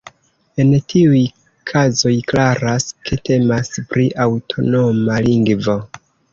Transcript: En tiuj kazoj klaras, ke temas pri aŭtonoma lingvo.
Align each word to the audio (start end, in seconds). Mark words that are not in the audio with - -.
En 0.61 0.69
tiuj 0.93 1.21
kazoj 1.73 2.15
klaras, 2.33 2.89
ke 3.11 3.21
temas 3.31 3.73
pri 3.95 4.09
aŭtonoma 4.27 5.23
lingvo. 5.31 5.81